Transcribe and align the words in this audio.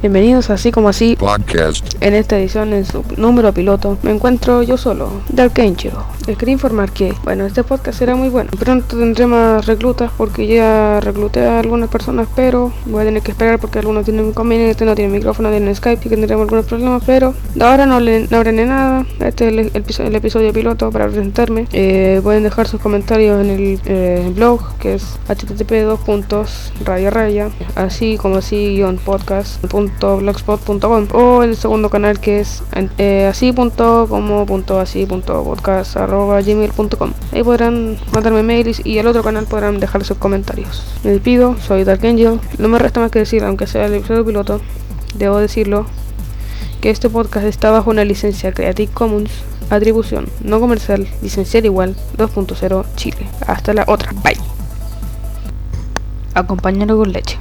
Bienvenidos 0.00 0.48
así 0.48 0.72
como 0.72 0.88
así 0.88 1.14
podcast. 1.14 1.94
en 2.02 2.14
esta 2.14 2.38
edición 2.38 2.72
en 2.72 2.86
su 2.86 3.04
número 3.18 3.52
piloto. 3.52 3.98
Me 4.02 4.10
encuentro 4.10 4.62
yo 4.62 4.78
solo, 4.78 5.10
Dark 5.28 5.60
Angel. 5.60 5.92
Les 6.26 6.38
quería 6.38 6.52
informar 6.54 6.90
que, 6.90 7.12
bueno, 7.22 7.44
este 7.44 7.64
podcast 7.64 7.98
será 7.98 8.14
muy 8.16 8.30
bueno. 8.30 8.50
Pronto 8.58 8.96
tendré 8.96 9.26
más 9.26 9.66
reclutas 9.66 10.10
porque 10.16 10.46
ya 10.46 11.00
recluté 11.00 11.44
a 11.46 11.58
algunas 11.60 11.90
personas, 11.90 12.28
pero 12.34 12.72
voy 12.86 13.02
a 13.02 13.04
tener 13.04 13.22
que 13.22 13.32
esperar 13.32 13.58
porque 13.58 13.78
algunos 13.80 14.06
tienen 14.06 14.26
inconvenientes, 14.28 14.86
no 14.86 14.94
tienen 14.94 15.12
micrófono, 15.12 15.50
tienen 15.50 15.74
Skype 15.74 16.00
y 16.06 16.08
que 16.08 16.16
tendremos 16.16 16.44
algunos 16.44 16.64
problemas, 16.64 17.02
pero 17.04 17.34
de 17.54 17.62
ahora 17.64 17.84
no, 17.84 18.00
le, 18.00 18.26
no 18.28 18.42
ni 18.42 18.64
nada. 18.64 19.04
Este 19.18 19.48
es 19.48 19.52
el, 19.52 19.58
el 19.58 19.70
episodio- 19.74 20.08
el 20.08 20.14
episodio 20.16 20.52
piloto 20.54 20.90
para 20.90 21.06
presentarme. 21.08 21.66
Eh, 21.72 22.20
pueden 22.22 22.42
dejar 22.44 22.66
sus 22.68 22.80
comentarios 22.80 23.38
en 23.44 23.50
el 23.50 23.80
eh, 23.84 24.32
blog 24.34 24.78
que 24.78 24.94
es 24.94 25.18
http 25.28 25.72
dos 25.84 26.00
puntos 26.00 26.72
raya 26.86 27.10
raya 27.10 27.50
así 27.74 28.16
como 28.16 28.36
así 28.36 28.76
guion 28.76 28.96
podcast 28.96 29.62
punto 29.66 29.89
blogspot.com 29.98 31.08
o 31.12 31.42
el 31.42 31.56
segundo 31.56 31.90
canal 31.90 32.20
que 32.20 32.40
es 32.40 32.62
eh, 32.98 33.26
así 33.30 33.52
punto 33.52 34.06
como 34.08 34.46
punto 34.46 34.78
así 34.78 35.06
punto 35.06 35.42
podcast 35.44 35.96
arroba 35.96 36.40
gmail.com 36.40 37.12
ahí 37.32 37.42
podrán 37.42 37.98
mandarme 38.12 38.42
mails 38.42 38.84
y 38.84 38.98
al 38.98 39.06
otro 39.06 39.22
canal 39.22 39.46
podrán 39.46 39.80
dejar 39.80 40.04
sus 40.04 40.16
comentarios. 40.18 40.84
Me 41.04 41.10
despido 41.10 41.56
soy 41.60 41.84
Dark 41.84 42.04
Angel 42.04 42.40
no 42.58 42.68
me 42.68 42.78
resta 42.78 43.00
más 43.00 43.10
que 43.10 43.20
decir 43.20 43.44
aunque 43.44 43.66
sea 43.66 43.86
el 43.86 43.94
episodio 43.94 44.24
piloto 44.24 44.60
debo 45.14 45.38
decirlo 45.38 45.86
que 46.80 46.90
este 46.90 47.10
podcast 47.10 47.46
está 47.46 47.70
bajo 47.70 47.90
una 47.90 48.04
licencia 48.04 48.52
Creative 48.52 48.92
Commons 48.92 49.30
atribución 49.70 50.26
no 50.42 50.60
comercial 50.60 51.06
licenciar 51.22 51.64
igual 51.64 51.96
2.0 52.16 52.84
Chile. 52.96 53.28
Hasta 53.46 53.74
la 53.74 53.84
otra 53.86 54.12
bye. 54.22 54.36
Acompañarlo 56.34 56.96
con 56.96 57.12
leche 57.12 57.38